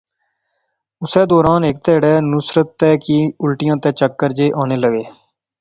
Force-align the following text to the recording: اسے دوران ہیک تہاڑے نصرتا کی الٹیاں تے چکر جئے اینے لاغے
اسے 1.03 1.21
دوران 1.31 1.61
ہیک 1.65 1.77
تہاڑے 1.85 2.13
نصرتا 2.31 2.89
کی 3.05 3.19
الٹیاں 3.41 3.77
تے 3.81 3.89
چکر 3.99 4.29
جئے 4.37 4.45
اینے 4.57 4.77
لاغے 4.81 5.05